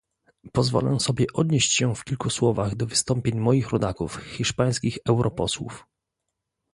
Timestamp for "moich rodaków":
3.39-4.15